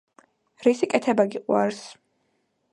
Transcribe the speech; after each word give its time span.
რისი 0.67 0.89
კეთება 0.95 1.27
გიყვარს? 1.35 1.85